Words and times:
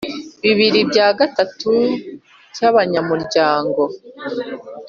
Bibiri 0.43 0.79
bya 0.91 1.07
gatatu 1.19 1.71
cy 2.55 2.61
abanyamuryango 2.69 3.81